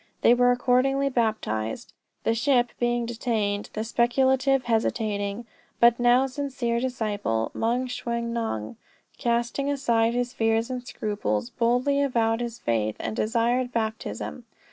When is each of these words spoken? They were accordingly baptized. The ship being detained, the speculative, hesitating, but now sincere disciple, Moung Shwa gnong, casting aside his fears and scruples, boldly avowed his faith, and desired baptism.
They 0.21 0.33
were 0.33 0.51
accordingly 0.51 1.09
baptized. 1.09 1.93
The 2.23 2.33
ship 2.33 2.71
being 2.79 3.05
detained, 3.05 3.69
the 3.73 3.83
speculative, 3.83 4.63
hesitating, 4.63 5.45
but 5.79 5.99
now 5.99 6.25
sincere 6.25 6.79
disciple, 6.79 7.51
Moung 7.53 7.85
Shwa 7.85 8.19
gnong, 8.23 8.77
casting 9.19 9.69
aside 9.69 10.15
his 10.15 10.33
fears 10.33 10.71
and 10.71 10.83
scruples, 10.87 11.51
boldly 11.51 12.01
avowed 12.01 12.41
his 12.41 12.57
faith, 12.57 12.95
and 12.99 13.15
desired 13.15 13.71
baptism. 13.71 14.45